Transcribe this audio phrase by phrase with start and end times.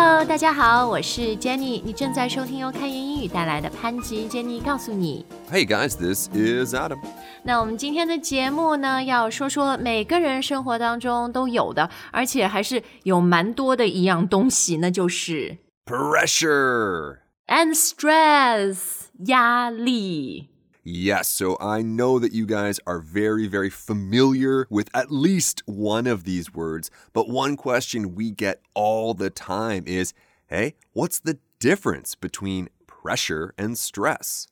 [0.00, 5.24] Hello，大家好，我是 Jenny，你正在收听由开言英语带来的潘吉 Jenny 告诉你。
[5.50, 6.98] Hey guys, this is Adam.
[7.42, 17.18] 那我们今天的节目呢，要说说每个人生活当中都有的，而且还是有蛮多的一样东西，那就是 Pressure.
[17.46, 20.48] and stress 压力。
[20.82, 26.06] Yes, so I know that you guys are very, very familiar with at least one
[26.06, 30.14] of these words, but one question we get all the time is
[30.46, 34.46] hey, what's the difference between pressure and stress?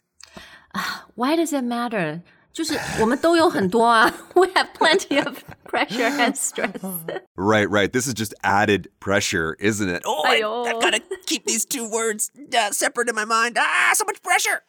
[1.15, 2.23] Why does it matter？
[2.53, 6.81] 就是我们都有很多啊， We have plenty of pressure and stress。
[7.37, 7.93] Right, right.
[7.93, 10.03] This is just added pressure, isn't it?
[10.05, 10.67] Oh, I, Ayo.
[10.67, 13.57] I've got to keep these two words uh, separate in my mind.
[13.59, 14.63] Ah, so much pressure.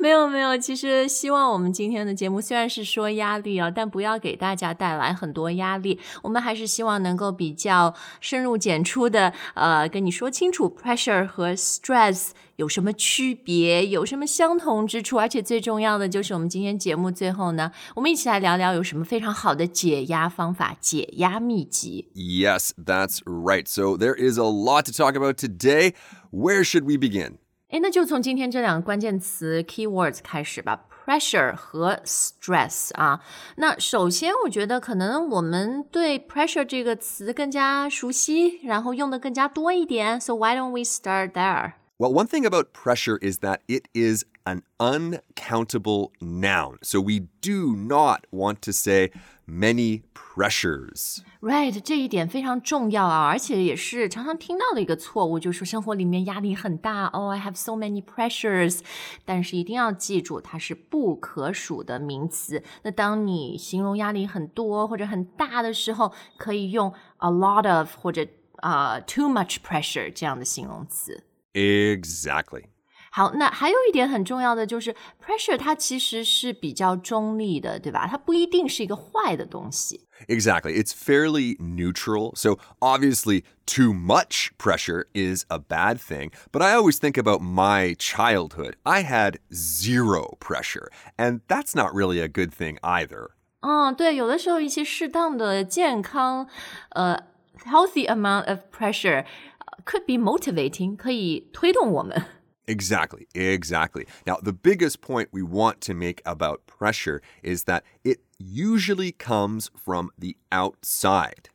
[0.00, 6.00] 没有没有，其实希望我们今天的节目虽然是说压力啊，但不要给大家带来很多压力。
[6.22, 22.08] 我们还是希望能够比较深入浅出的，呃，跟你说清楚 pressure 和 stress 有什么区别，有什么相同之处，而且最重要的就是我们今天节目最后呢，我们一起来聊聊有什么非常好的解压方法、解压秘籍。
[22.16, 23.68] Yes, that's right.
[23.68, 25.94] So there is a lot to talk about today.
[26.32, 27.38] Where should we begin?
[27.72, 33.20] 诶，那就从今天这两个关键词 keywords 开始吧，pressure 和 stress 啊。
[33.56, 40.18] 那首先，我觉得可能我们对 pressure 这个词更加熟悉，然后用的更加多一点。
[40.18, 41.74] So why don't we start there?
[41.98, 46.78] Well, one thing about pressure is that it is an uncountable noun.
[46.80, 49.10] So we do not want to say
[49.46, 51.18] many pressures.
[51.40, 58.80] Right，这一点非常重要啊，而且也是常常听到的一个错误，就是说生活里面压力很大哦、i have so many pressures，
[59.24, 62.62] 但是一定要记住，它是不可数的名词。
[62.82, 68.26] 那当你形容压力很多或者很大的时候，可以用 a lot of 或者
[68.56, 71.24] 啊、too much pressure 这样的形容词。
[71.54, 72.64] Exactly.
[73.12, 74.94] 好，那还有一点很重要的就是
[75.24, 78.06] pressure，它其实是比较中立的，对吧？
[78.06, 80.06] 它不一定是一个坏的东西。
[80.26, 80.74] Exactly.
[80.74, 82.34] It's fairly neutral.
[82.36, 86.32] So obviously, too much pressure is a bad thing.
[86.52, 88.74] But I always think about my childhood.
[88.82, 93.30] I had zero pressure, and that's not really a good thing either.
[93.60, 96.46] 嗯，对，有的时候一些适当的健康，
[96.90, 97.24] 呃，
[97.64, 102.22] healthy amount of pressure、呃 could be motivating，可以推动我们。
[102.66, 104.06] Exactly, exactly.
[104.26, 109.70] Now, the biggest point we want to make about pressure is that it usually comes
[109.74, 111.48] from the outside.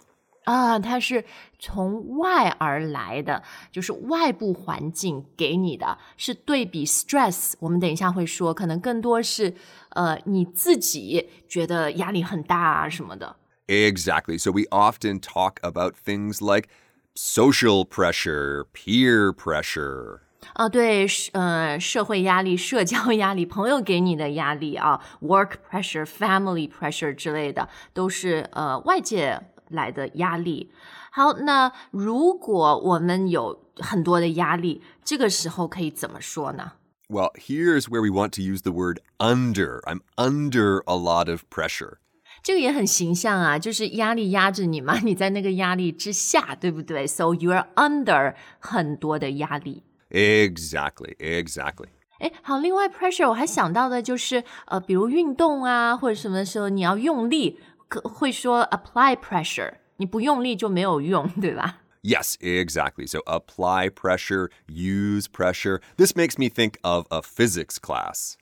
[0.45, 1.23] 啊，它是
[1.59, 7.53] 从外而来的，就是外部环境给你的，是对比 stress。
[7.59, 9.53] 我们等一下会说，可能更多是
[9.91, 13.37] 呃你自己觉得压力很大啊什么的。
[13.67, 14.37] Exactly.
[14.37, 16.67] So we often talk about things like
[17.15, 20.19] social pressure, peer pressure.
[20.53, 29.39] 啊，对，是呃，社会压力、社交压力、朋友给你的压力啊，work pressure、family pressure 之类的，都是呃外界
[29.69, 30.71] 来的压力。
[31.11, 36.73] 好，那如果我们有很多的压力，这个时候可以怎么说呢？
[37.07, 39.81] Well, here's where we want to use the word under.
[39.83, 41.97] I'm under a lot of pressure.
[42.41, 47.07] 这个也很形象啊，就是压力压着你嘛，你在那个压力之下，对不对？
[47.07, 49.83] So you're under 很多的压力。
[50.09, 51.87] Exactly, exactly.
[52.19, 61.79] 哎，好，另外 pressure 我还想到的就是，呃，比如运动啊，或者什么时候你要用力，可会说 apply pressure，你不用力就没有用，对吧？
[62.03, 63.07] Yes, exactly.
[63.07, 65.81] So apply pressure, use pressure.
[65.97, 68.33] This makes me think of a physics class.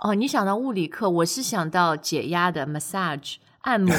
[0.00, 3.94] 哦，你想到物理课，我是想到解压的 massage 按摩。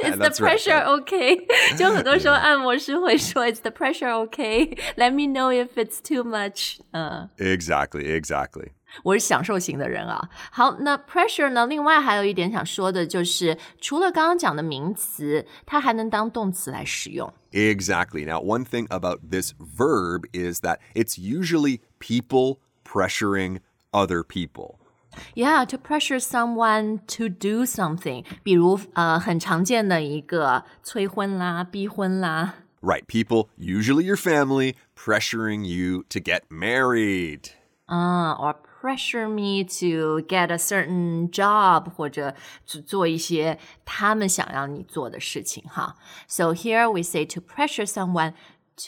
[0.00, 1.76] Is the That's right, pressure okay？
[1.76, 6.78] 就很多时候按摩师会说 Is the pressure okay？Let me know if it's too much。
[6.92, 7.30] 嗯。
[7.38, 8.72] Exactly, exactly.
[9.04, 10.28] 我是享受型的人啊。
[10.50, 11.66] 好，那 pressure 呢？
[11.66, 17.32] 另外还有一点想说的就是，除了刚刚讲的名词，它还能当动词来使用。
[17.52, 18.26] Exactly.
[18.26, 23.60] Now, one thing about this verb is that it's usually people pressuring
[23.92, 24.76] other people.
[25.34, 32.54] Yeah, to pressure someone to do something，比如呃很常见的一个催婚啦、逼婚啦。
[32.80, 37.50] Right, people, usually your family, pressuring you to get married.
[37.86, 42.34] 啊、o r pressure me to get a certain job，或者
[42.64, 45.96] 去做一些他们想让你做的事情哈。
[46.26, 48.32] So here we say to pressure someone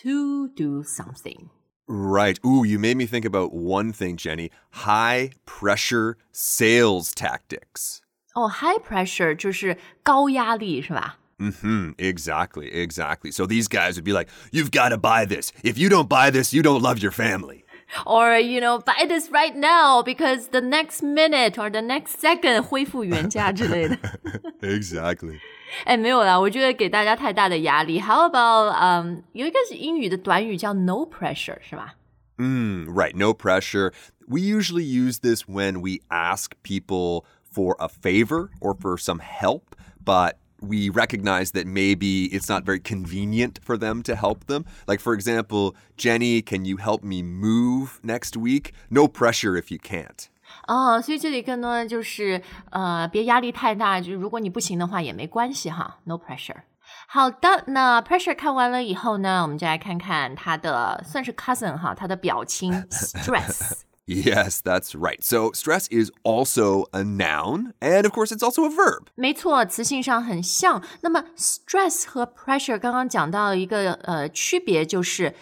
[0.02, 1.48] to do something.
[1.86, 2.38] Right.
[2.44, 8.00] Ooh, you made me think about one thing, Jenny high pressure sales tactics.
[8.34, 11.18] 哦、h i g h pressure 就是高压力是吧？
[11.38, 13.30] hmm Exactly, exactly.
[13.32, 15.52] So these guys would be like, "You've got to buy this.
[15.62, 17.64] If you don't buy this, you don't love your family."
[18.06, 22.62] Or you know, buy this right now because the next minute or the next second
[22.62, 23.98] 恢复原价之类的。
[24.62, 25.38] exactly.
[25.84, 28.00] 哎，没有啦，我觉得给大家太大的压力。
[28.00, 31.94] How about 嗯、有一个是英语的短语叫 no pressure，是吧？
[32.36, 33.92] Mm, right, no pressure.
[34.26, 39.74] We usually use this when we ask people for a favor or for some help,
[40.02, 44.64] but we recognize that maybe it's not very convenient for them to help them.
[44.86, 48.72] Like, for example, Jenny, can you help me move next week?
[48.90, 50.28] No pressure if you can't.
[50.67, 56.61] 哦，所以这里更多的就是呃，别压力太大，就是如果你不行的话也没关系哈，no pressure。
[57.07, 63.81] 好的，那 pressure 看完了以后呢，我们就来看看他的算是 cousin 哈，他的表亲 stress。
[64.05, 65.21] Yes, that's right.
[65.21, 69.07] So, stress is also a noun, and of course, it's also a verb.
[69.15, 70.81] 没错，词性上很像。
[71.01, 75.35] 那么 stress 和 pressure 刚刚讲到一个呃区别，就是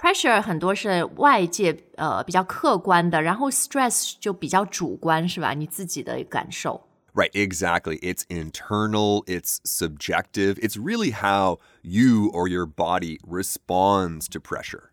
[0.00, 5.54] pressure 很多是外界呃比较客观的，然后 stress 就比较主观，是吧？
[5.54, 6.86] 你自己的感受。
[7.14, 7.98] Right, exactly.
[8.00, 10.58] It's internal, it's subjective.
[10.58, 14.90] It's really how you or your body responds to pressure.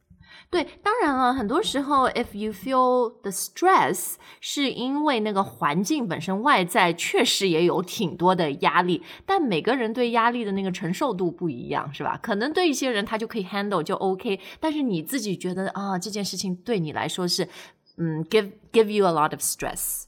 [0.51, 12.19] 对，当然了，很多时候，if you feel the stress，是因为那个环境本身外在确实也有挺多的压力，但每个人对压力的那个承受度不一样，是吧？
[12.23, 17.49] 可能对一些人他就可以 handle 就 OK，但是你自己觉得啊，这件事情对你来说是，
[17.97, 20.05] 嗯，give give you a lot of stress。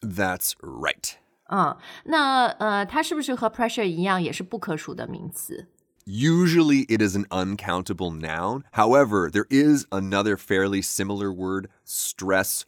[0.00, 1.14] That's right.
[1.50, 5.68] 嗯，那呃，它是不是和 pressure 一样，也是不可数的名词？
[6.05, 8.63] Usually it is an uncountable noun.
[8.71, 12.65] However, there is another fairly similar word, stress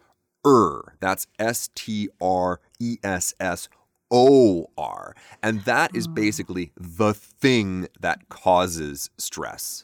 [1.00, 3.70] That's S T R E S S
[4.12, 5.16] O R.
[5.42, 9.84] And that is basically the thing that causes stress.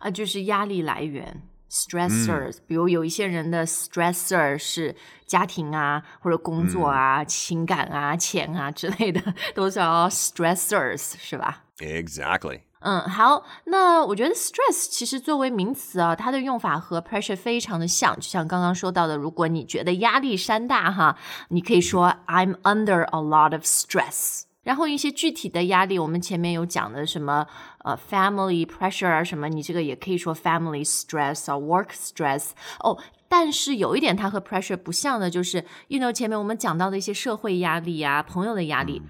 [0.00, 4.94] 啊，就是压力来源 stressors，、比如有一些人的 stressor 是
[5.26, 11.64] 家庭啊，或者工作啊、情感啊、钱啊之类的，都叫 stressors，是吧？
[11.78, 12.60] Exactly.
[12.81, 21.17] 嗯，好，那我觉得 stress 其实作为名词啊，它的用法和 pressure 非常的像，就像刚刚说到的，如果你觉得压力山大哈，
[21.49, 24.43] 你可以说 I'm under a lot of stress。
[24.63, 27.45] 然后一些具体的压力，我们前面有讲的什么
[27.83, 32.97] 呃 family pressure 啊什么，你这个也可以说 family stress 啊 work stress 哦。
[33.27, 39.01] 但是有一点它和 pressure 不像的，就是，you know 前面我们讲到的一些社会压力啊、朋友的压力、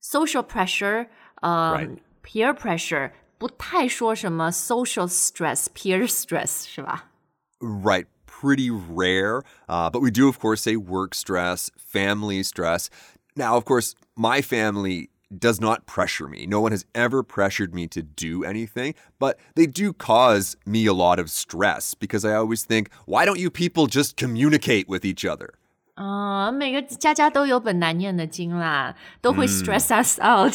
[0.00, 1.08] social pressure，
[1.40, 1.80] 呃.
[2.23, 7.11] peer pressure 不太说什么 social stress、peer stress 是吧？
[7.59, 8.05] Right.
[8.27, 9.43] Pretty rare.
[9.69, 12.89] Uh, but we do, of course, say work stress, family stress.
[13.35, 16.45] Now, of course, my family does not pressure me.
[16.45, 20.93] No one has ever pressured me to do anything, but they do cause me a
[20.93, 25.25] lot of stress because I always think, why don't you people just communicate with each
[25.25, 25.53] other?
[25.99, 30.53] 啊、每个家家都有本难念的经啦，都会 stress us out。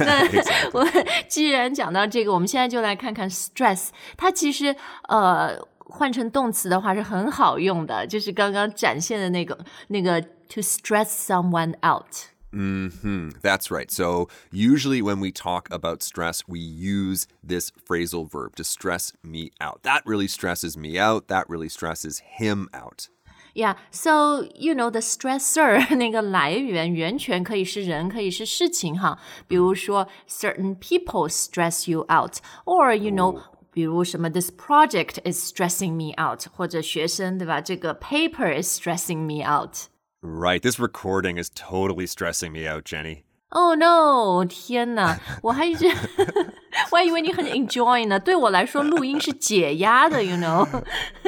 [0.00, 0.24] 那
[0.72, 0.86] 我
[1.28, 4.74] 既然讲到这个，我们现在就来看看 stress，它其实
[5.08, 9.58] 呃换成动词的话是很好用的，就是刚刚展现的那个
[9.88, 12.30] 那个 to stress someone out。
[12.50, 13.90] hmm That's right.
[13.90, 19.50] So, usually when we talk about stress, we use this phrasal verb to stress me
[19.60, 19.82] out.
[19.82, 21.28] That really stresses me out.
[21.28, 23.08] That really stresses him out.
[23.54, 29.18] Yeah, so you know the stressor 那个来源源泉可以是人，可以是事情哈。
[29.48, 33.40] 比如说 certain people stress you out，or you know、
[33.72, 37.62] 比如什么 this project is stressing me out，或者学生对吧？
[37.62, 39.88] 这个 paper is stressing me out。
[40.20, 40.60] Right.
[40.60, 43.22] This recording is totally stressing me out, Jenny.
[43.50, 44.44] Oh no！
[44.44, 45.86] 天哪，我还一直
[46.90, 48.18] 我还以为你很 enjoy 呢。
[48.18, 50.66] 对我来说，录音是解压的，you know。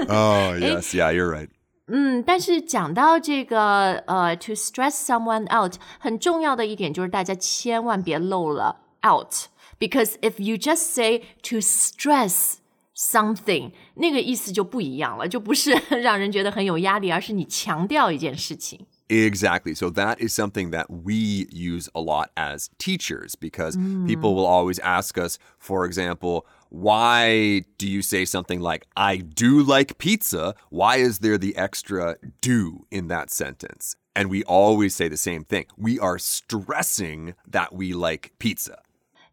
[0.08, 0.94] Oh, yes.
[0.94, 1.48] Yeah, you're right.
[1.88, 12.56] 嗯，但是讲到这个呃，to stress someone out，很重要的一点就是大家千万别漏了 out，because if you just say to stress
[12.94, 15.70] something，那个意思就不一样了，就不是
[16.02, 18.86] 让人觉得很有压力，而是你强调一件事情。
[19.08, 19.74] Exactly.
[19.74, 23.74] So that is something that we use a lot as teachers because
[24.06, 29.62] people will always ask us, for example, why do you say something like, I do
[29.62, 30.54] like pizza?
[30.70, 33.96] Why is there the extra do in that sentence?
[34.14, 35.66] And we always say the same thing.
[35.76, 38.80] We are stressing that we like pizza.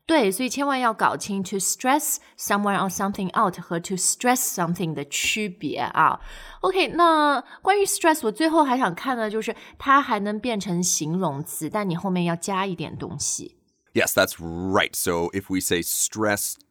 [0.08, 6.20] 对，所以千万要搞清 to stress someone or something out 和 to stress something 的区别啊。
[6.62, 13.58] OK，那关于 stress，我最后还想看的就是它还能变成形容词，但你后面要加一点东西。
[13.94, 14.94] Yes, that's right.
[14.94, 16.66] So if we say stressed,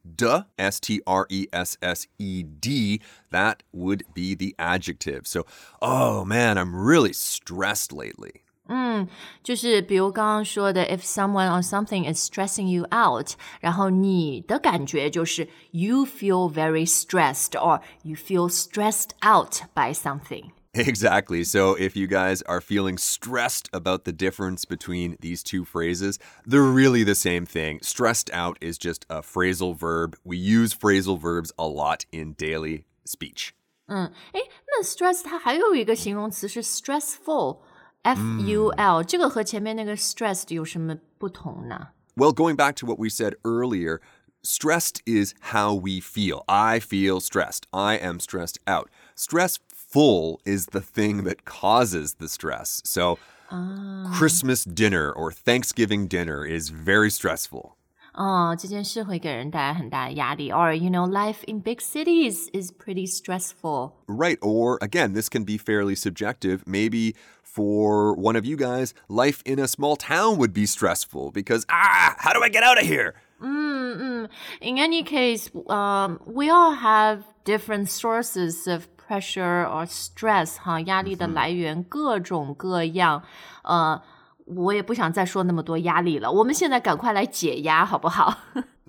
[0.59, 3.01] S T R E S S E D,
[3.31, 5.25] that would be the adjective.
[5.25, 5.47] So,
[5.81, 8.43] oh man, I'm really stressed lately.
[8.67, 9.07] 嗯，
[9.43, 19.09] 就是比如刚刚说的，if someone or something is stressing you out，然后你的感觉就是 you feel very stressed or you feel stressed
[19.23, 20.51] out by something。
[20.73, 21.43] Exactly.
[21.45, 26.61] So if you guys are feeling stressed about the difference between these two phrases, they're
[26.61, 27.79] really the same thing.
[27.81, 30.17] Stressed out is just a phrasal verb.
[30.25, 33.53] We use phrasal verbs a lot in daily speech.
[33.87, 41.87] 嗯，诶，那 stress 它还有一个形容词是 stressful。F U L，、嗯、这个和前面那个 stressed 有什么不同呢？
[42.15, 43.99] Well, going back to what we said earlier,
[44.43, 46.43] stressed is how we feel.
[46.47, 47.63] I feel stressed.
[47.71, 48.89] I am stressed out.
[49.15, 49.63] Stressful
[50.45, 52.81] is the thing that causes the stress.
[52.83, 53.17] So,
[54.13, 57.77] Christmas dinner or Thanksgiving dinner is very stressful.
[58.13, 60.51] 哦，这件事会给人带来很大的压力。
[60.51, 63.91] Or you know, life in big cities is pretty stressful.
[64.07, 64.37] Right.
[64.41, 66.63] Or again, this can be fairly subjective.
[66.65, 71.65] Maybe for one of you guys, life in a small town would be stressful because
[71.69, 73.15] ah, how do I get out of here?
[73.41, 74.29] Mm, mm.
[74.61, 83.23] In any case, um, we all have different sources of pressure or stress 哈，压力的来源各种各样，
[83.63, 84.01] 呃。
[84.47, 86.31] 我也不想再说那么多压力了。
[86.31, 88.41] 我们现在赶快来解压，好不好？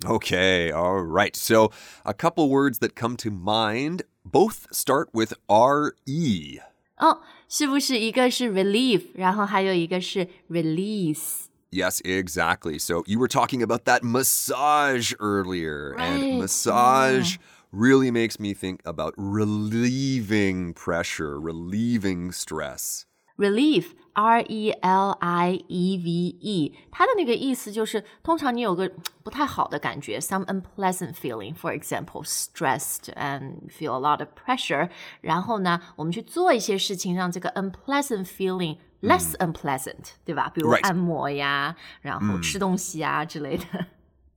[0.03, 1.35] Okay, all right.
[1.35, 1.71] So
[2.03, 6.59] a couple words that come to mind both start with R E.
[6.97, 11.45] 哦，是不是一个是 relief，然后还有一个是 release？
[11.71, 12.77] Yes, exactly.
[12.77, 16.19] So you were talking about that massage earlier, right.
[16.19, 17.37] and massage.
[17.37, 23.03] Yeah really makes me think about relieving pressure, relieving stress.
[23.37, 26.09] Relief R E L I E V
[26.41, 28.91] E，它的那个意思就是，通常你有个
[29.21, 31.53] 不太好的感觉，some unpleasant feeling.
[31.53, 34.89] For example, stressed and feel a lot of pressure.
[35.21, 40.49] 然后呢，我们去做一些事情，让这个 unpleasant feeling less unpleasant，、嗯、对吧？
[40.51, 43.85] 比如按摩呀，然后吃东西啊、嗯、之类的。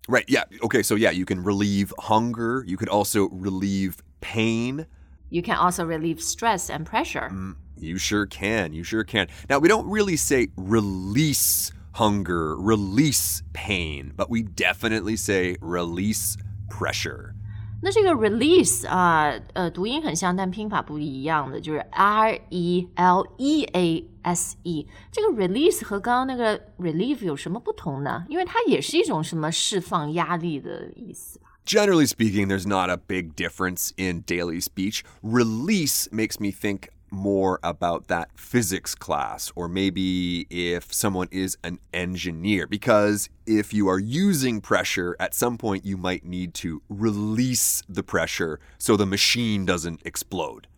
[0.07, 0.25] Right.
[0.27, 0.43] Yeah.
[0.63, 0.83] Okay.
[0.83, 2.63] So yeah, you can relieve hunger.
[2.67, 4.85] You could also relieve pain.
[5.29, 7.29] You can also relieve stress and pressure.
[7.31, 7.55] Mm.
[7.77, 8.73] You sure can.
[8.73, 9.27] You sure can.
[9.49, 16.37] Now, we don't really say release hunger, release pain, but we definitely say release
[16.69, 17.35] pressure.
[17.82, 24.86] 那这个 release 啊、呃，呃，读音很像，但拼法不一样的，就是 R E L E A S E。
[25.10, 28.26] 这个 release 和刚刚那个 relieve 有什么不同呢？
[28.28, 31.40] 因为它也是一种什么释放压力的意思。
[31.64, 35.02] Generally speaking, there's not a big difference in daily speech.
[35.22, 41.80] Release makes me think more about that physics class, or maybe if someone is an
[41.92, 47.82] engineer, because if you are using pressure, at some point you might need to release
[47.88, 50.68] the pressure so the machine doesn't explode.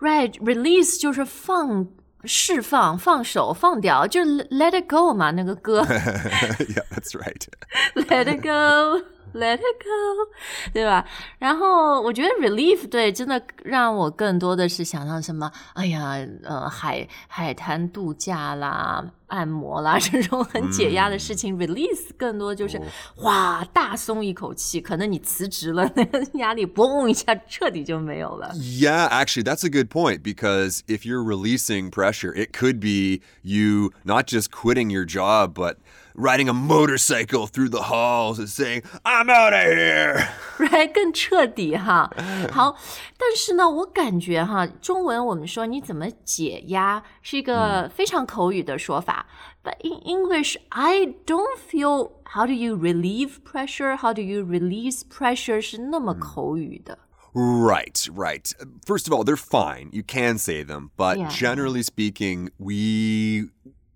[0.00, 1.86] Right, release 就是放
[2.24, 5.82] 释放、放手、放掉，就是 let it go 嘛，那个歌。
[5.84, 7.46] yeah, that's right.
[7.94, 9.04] let it go.
[9.34, 11.04] Let it go，对吧？
[11.38, 15.52] 然后我觉得 relief 对，真的让我更多的是想到什么？
[15.74, 21.58] 哎呀，呃，海海滩度假啦，按摩啦，这种很解压的事情。
[21.58, 22.80] Release 更多就是
[23.16, 28.50] 哇，大松一口气，可能你辞职了，那个压力嘣一下彻底就没有了。
[28.54, 34.26] Yeah, actually, that's a good point because if you're releasing pressure, it could be you not
[34.26, 35.76] just quitting your job, but
[36.14, 40.28] riding a motorcycle through the halls and saying, I'm out of here.
[40.58, 42.10] Right，更彻底哈。
[42.50, 42.76] 好，
[43.16, 49.26] 但是呢，我感觉哈，中文我们说你怎么解压是一个非常口语的说法。
[49.62, 53.96] But in English, I don't feel how do you relieve pressure?
[53.96, 55.60] How do you release pressure?
[55.60, 56.98] 是那么口语的。
[57.34, 58.50] Right, right.
[58.86, 59.90] First of all, they're fine.
[59.92, 61.28] You can say them, but yeah.
[61.28, 63.50] generally speaking, we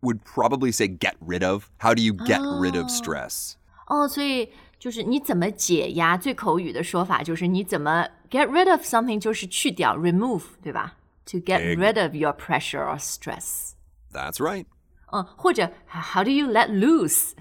[0.07, 1.71] would probably say get rid of.
[1.79, 3.55] How do you get rid of stress?
[3.87, 6.17] 哦，所以就是你怎么解压？
[6.17, 10.95] 最口语的说法就是你怎么 get rid of something，就是去掉 remove，对吧？
[11.27, 13.75] To get rid of your pressure or stress.
[14.13, 14.67] That's right.
[15.13, 17.35] 嗯，或者 how do you let loose?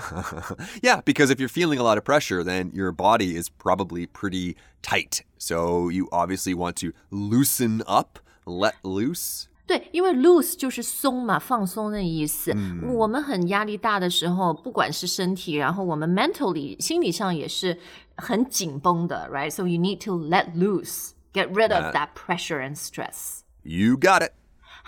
[0.81, 4.55] yeah, because if you're feeling a lot of pressure, then your body is probably pretty
[4.81, 5.23] tight.
[5.37, 9.48] So you obviously want to loosen up, let loose.
[9.69, 12.51] 对，因为 loose 就是松嘛，放松的意思。
[12.55, 17.75] 嗯、我们很压力大的时候，不管是身体，然后我们 mentally 心理上也是
[18.15, 19.49] 很紧绷的，right?
[19.49, 23.39] So you need to let loose, get rid of that pressure and stress.
[23.63, 24.33] You got it.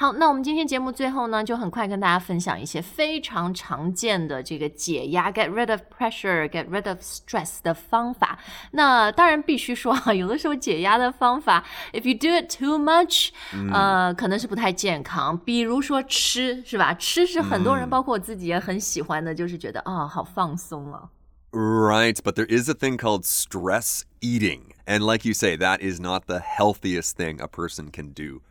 [0.01, 8.37] 好，那我们今天节目最后呢，就很快跟大家分享一些非常常见的这个解压 （get rid of pressure, get rid of stress） 的方法。
[8.71, 13.29] 那当然必须说啊，有的时候解压的方法，if you do it too much，、
[13.73, 15.35] 呃，可能是不太健康。
[15.39, 16.93] 比如说吃，是吧？
[16.93, 21.09] 吃是很多人，包括我自己也很喜欢的，就是觉得啊、好放松哦。
[21.51, 24.73] Right, but there is a thing called stress eating.
[24.85, 28.41] And like you say, that is not the healthiest thing a person can do.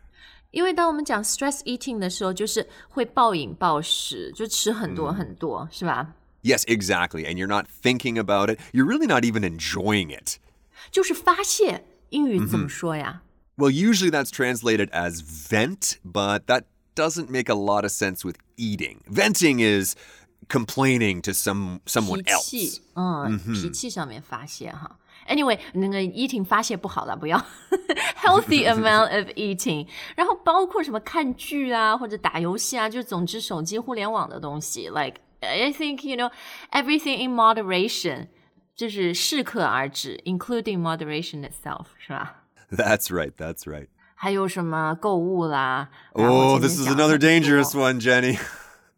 [0.50, 6.14] 因为当我们讲 stress eating 的时候，就是会暴饮暴食，就吃很多很多，是吧？
[6.42, 7.26] Yes, exactly.
[7.26, 8.60] And you're not thinking about it.
[8.72, 10.38] You're really not even enjoying it.
[10.90, 11.84] 就是发泄。
[12.10, 13.22] 英语怎么说呀？
[13.56, 18.36] Well, usually that's translated as vent, but that doesn't make a lot of sense with
[18.56, 18.98] eating.
[19.10, 19.94] Venting is
[20.48, 24.98] complaining to some 脾 someone 气 else.，嗯，脾气上面发泄哈。
[25.30, 27.36] Anyway，那个 eating 发泄不好了，不要
[28.22, 29.86] healthy amount of eating。
[30.14, 36.30] 然后包括什么看剧啊，或者打游戏啊，就总之手机互联网的东西，like I think you know
[36.70, 38.28] everything in moderation，
[38.76, 42.44] 就是适可而止，including moderation itself，是吧？
[42.70, 43.32] That's right.
[43.36, 43.88] That's right.
[44.14, 45.88] 还有什么购物啦？
[46.14, 48.38] 然后 Oh, 前面 this is 讲了 another 很多 dangerous one, Jenny.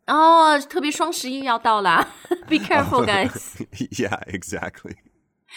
[0.06, 2.06] 哦，特别双十一要到啦，
[2.46, 3.56] Be careful, guys.
[3.96, 4.96] yeah, exactly.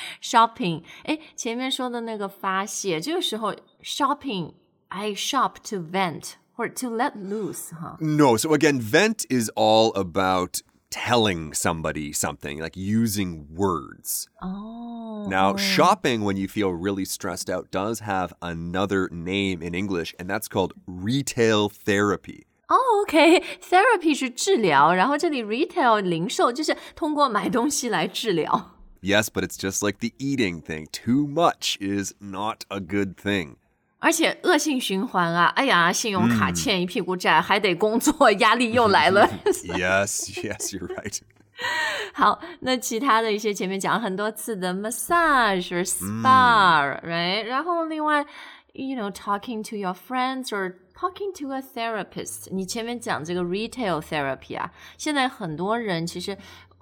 [0.22, 7.98] shopping，哎，前面说的那个发泄，这个时候 shopping，I shop to vent 或者 to let loose 哈。
[8.00, 14.26] No, so again, vent is all about telling somebody something, like using words.
[14.42, 20.14] 哦 Now, shopping when you feel really stressed out does have another name in English,
[20.20, 22.46] and that's called retail therapy.
[22.68, 28.75] 哦，OK，therapy 是治疗，然后这里 retail 零售就是通过买东西来治疗。
[29.06, 30.88] Yes, but it's just like the eating thing.
[30.92, 33.56] Too much is not a good thing.
[34.00, 35.46] 而且恶性循环啊！
[35.56, 39.28] 哎呀，信用卡欠一屁股债，还得工作，压力又来了。
[39.46, 41.20] yes, yes, you're right.
[42.14, 48.26] 好，那其他的一些前面讲了很多次的 massage or spa，right？、然后另外，
[48.74, 52.48] you know talking to your friends or talking to a therapist。
[52.52, 56.36] 你前面讲这个 retail therapy 啊，现在很多人其实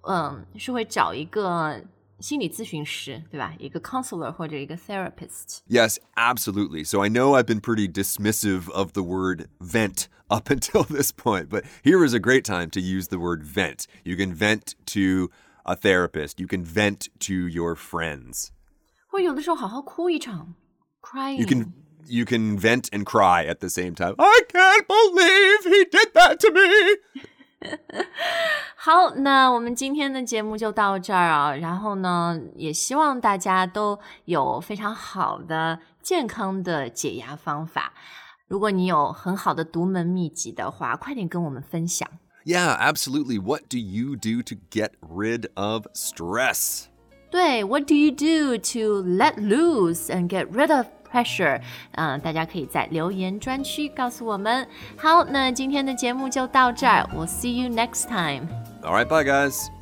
[0.07, 1.83] 嗯是会找一个
[2.19, 3.53] 心理咨询师，对吧？
[3.57, 5.59] 一个 counselor 或者一个 therapist。
[5.69, 6.83] Yes, absolutely.
[6.83, 11.49] So I know I've been pretty dismissive of the word vent up until this point,
[11.49, 13.87] but here is a great time to use the word vent.
[14.03, 15.29] You can vent to
[15.65, 18.49] a therapist, you can vent to your friends.
[19.07, 20.55] 或有的时候好好哭一场，
[21.01, 21.37] crying。
[21.37, 21.73] You can
[22.05, 24.15] you can vent and cry at the same time.
[24.17, 27.23] I can't believe he did that to me.
[28.76, 31.54] 好，那我们今天的节目就到这儿啊。
[31.54, 37.92] 然后呢，也希望大家都有非常好的、健康的解压方法。
[38.46, 42.08] 如果你有很好的独门秘籍的话，快点跟我们分享。
[42.44, 43.40] Yeah, absolutely.
[43.40, 46.84] What do you do to get rid of stress?
[47.30, 51.61] 对，What do you do to let loose and get rid of pressure？
[51.93, 54.67] 嗯，大家可以在留言专区告诉我们。
[54.97, 58.47] 好，那今天的节目就到这儿，We'll see you next time。
[58.83, 59.72] All right, bye guys.